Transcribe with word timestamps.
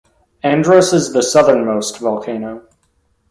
Andrus 0.41 0.93
is 0.93 1.13
the 1.13 1.21
southernmost 1.21 1.99
volcano. 1.99 2.63